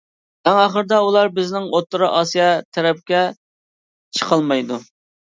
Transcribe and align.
ئەڭ 0.51 0.61
ئاخىرىدا 0.61 0.97
ئۇلار 1.07 1.29
بىزنىڭ 1.35 1.69
ئوتتۇرا 1.73 2.11
ئاسىيا 2.23 2.49
تەرەپكە 2.79 3.23
چىقالمايدۇ. 4.19 4.87